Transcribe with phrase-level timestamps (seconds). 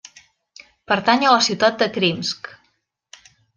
[0.91, 2.53] Pertany a la ciutat de Krimsk.